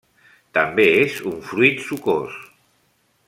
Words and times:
També 0.57 0.85
és 1.01 1.19
un 1.33 1.37
fruit 1.51 1.85
sucós. 1.91 2.39